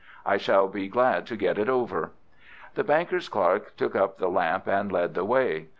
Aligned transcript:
I 0.25 0.37
shall 0.37 0.67
be 0.67 0.87
glad 0.87 1.27
to 1.27 1.35
get 1.35 1.59
it 1.59 1.69
over." 1.69 2.13
The 2.73 2.83
banker's 2.83 3.29
clerk 3.29 3.77
took 3.77 3.95
up 3.95 4.17
the 4.17 4.29
lamp 4.29 4.65
and 4.67 4.91
led 4.91 5.13
the 5.13 5.23
way. 5.23 5.67